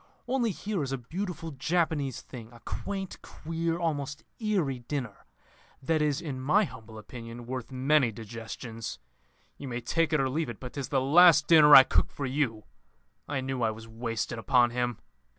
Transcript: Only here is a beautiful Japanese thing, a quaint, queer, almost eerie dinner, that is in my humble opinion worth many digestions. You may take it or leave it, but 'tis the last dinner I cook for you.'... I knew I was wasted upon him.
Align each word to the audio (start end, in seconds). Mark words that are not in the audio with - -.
Only 0.27 0.49
here 0.49 0.81
is 0.81 0.91
a 0.91 0.97
beautiful 0.97 1.51
Japanese 1.51 2.21
thing, 2.21 2.51
a 2.51 2.59
quaint, 2.61 3.21
queer, 3.21 3.77
almost 3.77 4.23
eerie 4.39 4.79
dinner, 4.79 5.27
that 5.79 6.01
is 6.01 6.21
in 6.21 6.41
my 6.41 6.63
humble 6.63 6.97
opinion 6.97 7.45
worth 7.45 7.69
many 7.71 8.11
digestions. 8.11 8.97
You 9.59 9.67
may 9.67 9.79
take 9.79 10.11
it 10.11 10.19
or 10.19 10.27
leave 10.27 10.49
it, 10.49 10.59
but 10.59 10.73
'tis 10.73 10.87
the 10.89 11.01
last 11.01 11.45
dinner 11.45 11.75
I 11.75 11.83
cook 11.83 12.09
for 12.09 12.25
you.'... 12.25 12.63
I 13.27 13.41
knew 13.41 13.61
I 13.61 13.69
was 13.69 13.87
wasted 13.87 14.39
upon 14.39 14.71
him. 14.71 14.97